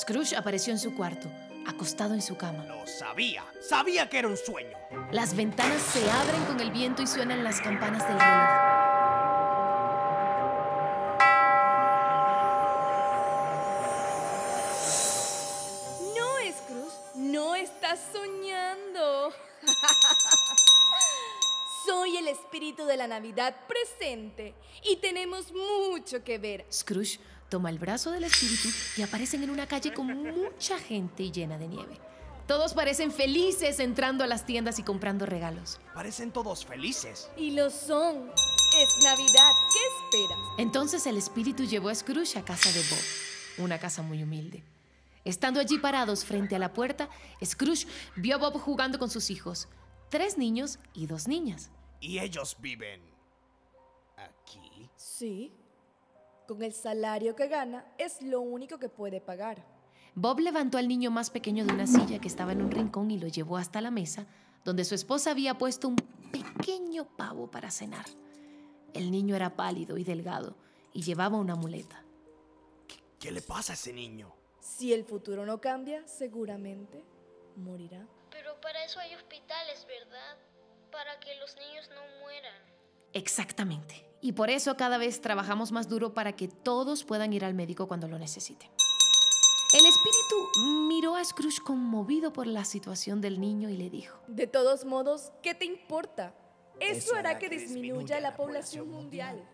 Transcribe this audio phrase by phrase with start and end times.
[0.00, 1.28] Scrooge apareció en su cuarto,
[1.66, 2.64] acostado en su cama.
[2.64, 3.44] Lo sabía.
[3.60, 4.78] Sabía que era un sueño.
[5.12, 8.48] Las ventanas se abren con el viento y suenan las campanas del reloj.
[16.16, 19.34] No, Scrooge, no estás soñando.
[21.84, 26.64] Soy el espíritu de la Navidad presente y tenemos mucho que ver.
[26.72, 31.32] Scrooge toma el brazo del espíritu y aparecen en una calle con mucha gente y
[31.32, 31.98] llena de nieve.
[32.46, 35.78] Todos parecen felices entrando a las tiendas y comprando regalos.
[35.94, 37.30] Parecen todos felices.
[37.36, 38.30] Y lo son.
[38.30, 39.52] Es Navidad.
[39.72, 40.38] ¿Qué esperas?
[40.58, 44.64] Entonces el espíritu llevó a Scrooge a casa de Bob, una casa muy humilde.
[45.24, 47.08] Estando allí parados frente a la puerta,
[47.44, 49.68] Scrooge vio a Bob jugando con sus hijos,
[50.08, 51.70] tres niños y dos niñas.
[52.00, 53.02] Y ellos viven
[54.16, 54.88] aquí.
[54.96, 55.52] Sí.
[56.50, 59.64] Con el salario que gana es lo único que puede pagar.
[60.16, 63.20] Bob levantó al niño más pequeño de una silla que estaba en un rincón y
[63.20, 64.26] lo llevó hasta la mesa,
[64.64, 65.94] donde su esposa había puesto un
[66.32, 68.04] pequeño pavo para cenar.
[68.94, 70.56] El niño era pálido y delgado
[70.92, 72.02] y llevaba una muleta.
[73.20, 74.34] ¿Qué le pasa a ese niño?
[74.58, 77.04] Si el futuro no cambia, seguramente
[77.54, 78.08] morirá.
[78.28, 80.36] Pero para eso hay hospitales, ¿verdad?
[80.90, 82.69] Para que los niños no mueran.
[83.12, 84.06] Exactamente.
[84.20, 87.88] Y por eso cada vez trabajamos más duro para que todos puedan ir al médico
[87.88, 88.70] cuando lo necesiten.
[89.72, 94.46] El espíritu miró a Scrooge conmovido por la situación del niño y le dijo, De
[94.46, 96.34] todos modos, ¿qué te importa?
[96.80, 99.46] Eso, hará que, disminuya la población mundial.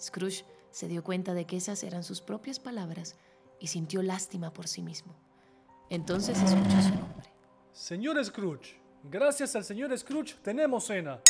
[0.00, 3.16] Scrooge se dio cuenta de que esas eran sus propias palabras
[3.60, 5.14] y sintió lástima por sí mismo.
[5.90, 7.30] Entonces escuchó su nombre.
[7.72, 11.20] Señor Scrooge, gracias al señor Scrooge tenemos cena.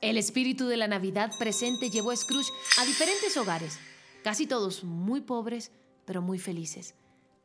[0.00, 3.78] El espíritu de la Navidad presente llevó a Scrooge a diferentes hogares,
[4.22, 5.72] casi todos muy pobres,
[6.04, 6.94] pero muy felices.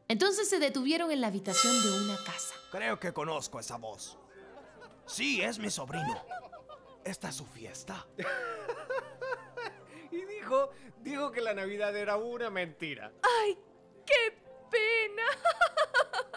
[0.07, 2.55] Entonces se detuvieron en la habitación de una casa.
[2.71, 4.17] Creo que conozco esa voz.
[5.05, 6.25] Sí, es mi sobrino.
[7.03, 8.07] Esta es su fiesta.
[10.11, 10.71] Y dijo,
[11.03, 13.11] dijo que la Navidad era una mentira.
[13.41, 13.55] ¡Ay,
[14.07, 14.35] qué
[14.71, 15.23] pena!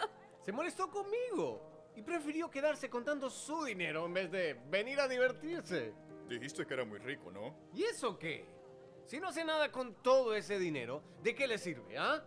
[0.45, 5.93] Se molestó conmigo y prefirió quedarse contando su dinero en vez de venir a divertirse.
[6.27, 7.55] Dijiste que era muy rico, ¿no?
[7.73, 8.45] ¿Y eso qué?
[9.05, 12.23] Si no hace nada con todo ese dinero, ¿de qué le sirve, ah?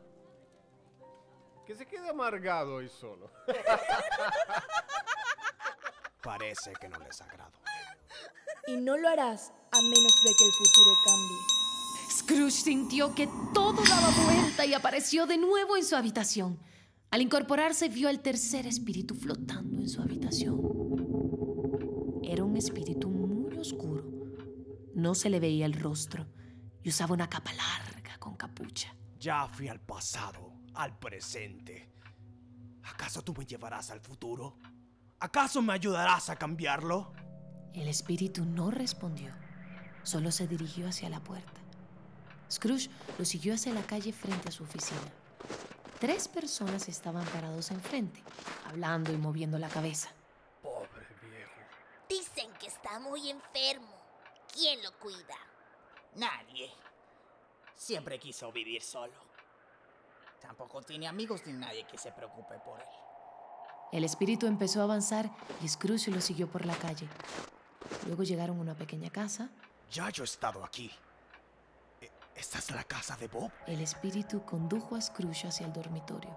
[1.64, 3.30] Que se quede amargado y solo.
[6.22, 7.52] Parece que no les agrado.
[8.66, 11.38] Y no lo harás a menos de que el futuro cambie.
[12.10, 16.58] Scrooge sintió que todo daba vuelta y apareció de nuevo en su habitación.
[17.10, 20.60] Al incorporarse vio al tercer espíritu flotando en su habitación.
[22.22, 24.04] Era un espíritu muy oscuro.
[24.94, 26.26] No se le veía el rostro
[26.82, 28.94] y usaba una capa larga con capucha.
[29.18, 31.90] Ya fui al pasado, al presente.
[32.82, 34.58] ¿Acaso tú me llevarás al futuro?
[35.20, 37.12] ¿Acaso me ayudarás a cambiarlo?
[37.72, 39.32] El espíritu no respondió,
[40.02, 41.60] solo se dirigió hacia la puerta.
[42.50, 45.00] Scrooge lo siguió hacia la calle frente a su oficina.
[45.98, 48.22] Tres personas estaban parados enfrente,
[48.66, 50.10] hablando y moviendo la cabeza.
[50.62, 51.52] Pobre viejo.
[52.06, 53.96] Dicen que está muy enfermo.
[54.52, 55.36] ¿Quién lo cuida?
[56.16, 56.70] Nadie.
[57.74, 59.14] Siempre quiso vivir solo.
[60.40, 62.86] Tampoco tiene amigos ni nadie que se preocupe por él.
[63.92, 65.30] El espíritu empezó a avanzar
[65.62, 67.08] y Scrooge lo siguió por la calle.
[68.06, 69.48] Luego llegaron a una pequeña casa.
[69.90, 70.90] Ya yo he estado aquí.
[72.36, 73.50] ¿Esta es la casa de Bob?
[73.66, 76.36] El espíritu condujo a Scrooge hacia el dormitorio.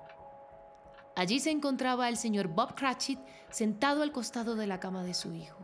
[1.15, 5.33] Allí se encontraba el señor Bob Cratchit sentado al costado de la cama de su
[5.33, 5.59] hijo.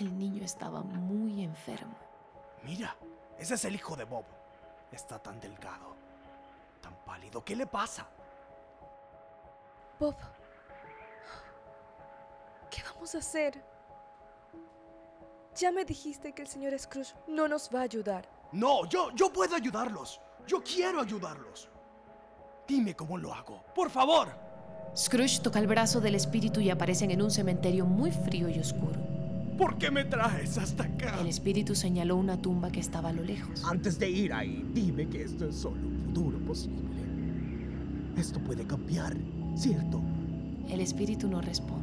[0.00, 1.94] El niño estaba muy enfermo.
[2.62, 2.96] Mira,
[3.38, 4.24] ese es el hijo de Bob.
[4.90, 5.94] Está tan delgado,
[6.80, 7.44] tan pálido.
[7.44, 8.08] ¿Qué le pasa?
[10.00, 10.16] Bob,
[12.70, 13.62] ¿qué vamos a hacer?
[15.54, 18.26] Ya me dijiste que el señor Scrooge no nos va a ayudar.
[18.52, 20.20] No, yo, yo puedo ayudarlos.
[20.46, 21.68] Yo quiero ayudarlos.
[22.66, 23.64] Dime cómo lo hago.
[23.74, 24.28] Por favor.
[24.96, 29.00] Scrooge toca el brazo del espíritu y aparecen en un cementerio muy frío y oscuro.
[29.56, 31.20] ¿Por qué me traes hasta acá?
[31.20, 33.64] El espíritu señaló una tumba que estaba a lo lejos.
[33.64, 36.82] Antes de ir ahí, dime que esto es solo un futuro posible.
[38.16, 39.16] Esto puede cambiar,
[39.56, 40.00] ¿cierto?
[40.68, 41.82] El espíritu no responde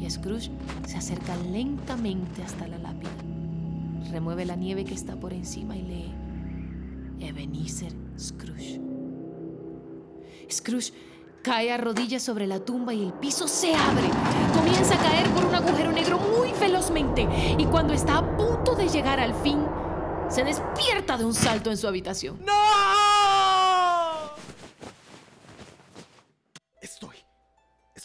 [0.00, 0.50] y Scrooge
[0.86, 3.10] se acerca lentamente hasta la lápida.
[4.10, 6.14] Remueve la nieve que está por encima y lee
[7.20, 8.80] Ebenezer Scrooge.
[10.50, 10.92] Scrooge
[11.42, 14.08] cae a rodillas sobre la tumba y el piso se abre.
[14.54, 17.28] Comienza a caer por un agujero negro muy velozmente
[17.58, 19.64] y cuando está a punto de llegar al fin,
[20.28, 22.44] se despierta de un salto en su habitación.
[22.44, 22.88] ¡No!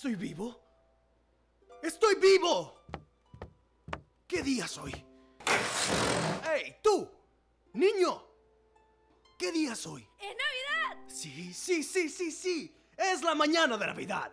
[0.04, 0.60] ¿Estoy vivo?
[1.82, 2.74] ¡Estoy vivo!
[4.28, 4.94] ¿Qué día soy?
[6.56, 7.10] ¡Hey, tú!
[7.74, 8.24] ¡Niño!
[9.40, 10.08] ¿Qué día soy?
[10.20, 11.04] ¡Es Navidad!
[11.08, 12.78] Sí, sí, sí, sí, sí.
[12.96, 14.32] Es la mañana de Navidad.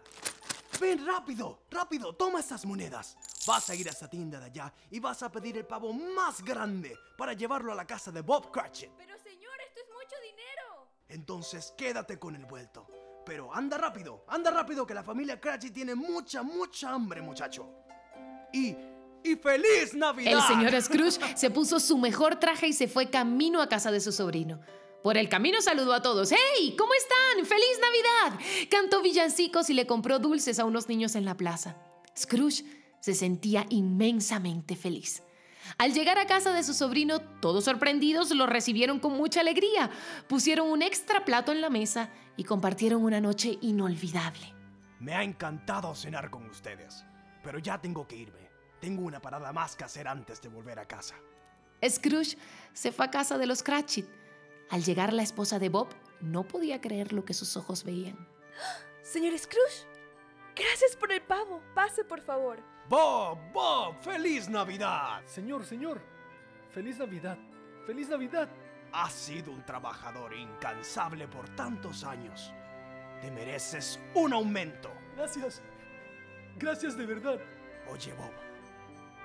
[0.78, 3.16] Ven rápido, rápido, toma estas monedas.
[3.46, 6.42] Vas a ir a esa tienda de allá y vas a pedir el pavo más
[6.44, 8.90] grande para llevarlo a la casa de Bob Cratchit.
[8.98, 10.88] Pero señor, esto es mucho dinero.
[11.08, 12.86] Entonces quédate con el vuelto.
[13.24, 17.66] Pero anda rápido, anda rápido que la familia Cratchit tiene mucha, mucha hambre, muchacho.
[18.52, 18.89] Y...
[19.22, 20.32] ¡Y feliz Navidad!
[20.32, 24.00] El señor Scrooge se puso su mejor traje y se fue camino a casa de
[24.00, 24.60] su sobrino.
[25.02, 26.30] Por el camino saludó a todos.
[26.32, 26.74] ¡Hey!
[26.78, 27.46] ¿Cómo están?
[27.46, 28.40] ¡Feliz Navidad!
[28.70, 31.76] Cantó villancicos y le compró dulces a unos niños en la plaza.
[32.16, 32.64] Scrooge
[33.00, 35.22] se sentía inmensamente feliz.
[35.78, 39.90] Al llegar a casa de su sobrino, todos sorprendidos lo recibieron con mucha alegría.
[40.28, 44.54] Pusieron un extra plato en la mesa y compartieron una noche inolvidable.
[44.98, 47.04] Me ha encantado cenar con ustedes,
[47.42, 48.49] pero ya tengo que irme.
[48.80, 51.14] Tengo una parada más que hacer antes de volver a casa.
[51.86, 52.36] Scrooge
[52.72, 54.06] se fue a casa de los Cratchit.
[54.70, 55.88] Al llegar la esposa de Bob,
[56.20, 58.28] no podía creer lo que sus ojos veían.
[59.02, 59.86] Señor Scrooge,
[60.54, 61.62] gracias por el pavo.
[61.74, 62.58] Pase, por favor.
[62.88, 65.22] Bob, Bob, feliz Navidad.
[65.26, 66.00] Señor, señor.
[66.70, 67.38] Feliz Navidad.
[67.86, 68.48] Feliz Navidad.
[68.92, 72.52] Has sido un trabajador incansable por tantos años.
[73.20, 74.90] Te mereces un aumento.
[75.16, 75.62] Gracias.
[76.56, 77.38] Gracias de verdad.
[77.88, 78.32] Oye, Bob,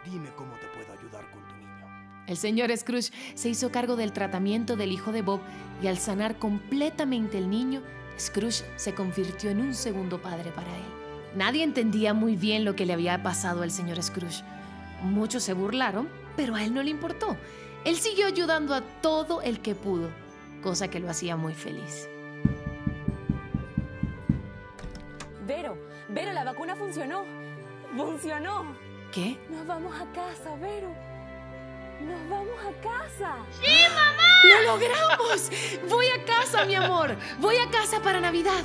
[0.05, 2.25] dime cómo te puedo ayudar con tu niño.
[2.27, 5.41] El señor Scrooge se hizo cargo del tratamiento del hijo de Bob
[5.81, 7.81] y al sanar completamente el niño,
[8.19, 10.83] Scrooge se convirtió en un segundo padre para él.
[11.35, 14.43] Nadie entendía muy bien lo que le había pasado al señor Scrooge.
[15.03, 17.35] Muchos se burlaron, pero a él no le importó.
[17.83, 20.09] Él siguió ayudando a todo el que pudo,
[20.63, 22.07] cosa que lo hacía muy feliz.
[25.45, 25.77] Vero,
[26.09, 27.23] Vero, la vacuna funcionó.
[27.95, 28.75] Funcionó.
[29.15, 29.37] ¿Qué?
[29.47, 30.93] Nos vamos a casa, Vero.
[32.01, 33.37] Nos vamos a casa.
[34.43, 35.49] ¡Lo logramos!
[35.89, 37.15] Voy a casa, mi amor.
[37.39, 38.61] Voy a casa para Navidad.